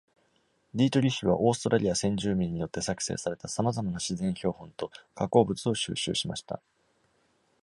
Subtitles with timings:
[0.73, 6.59] ディートリッヒは、オーストラリア先住民によって作成されたさまざまな自然標本と加工物を収集しました。